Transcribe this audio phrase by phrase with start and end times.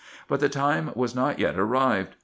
[0.27, 2.15] But the time was not yet arrived.